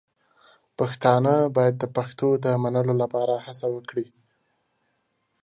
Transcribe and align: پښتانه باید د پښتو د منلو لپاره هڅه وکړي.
پښتانه 0.79 1.33
باید 1.55 1.75
د 1.79 1.85
پښتو 1.95 2.27
د 2.43 2.45
منلو 2.63 2.93
لپاره 3.01 3.33
هڅه 3.45 3.67
وکړي. 3.75 4.07